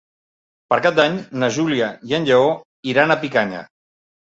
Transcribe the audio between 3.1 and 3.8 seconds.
a Picanya.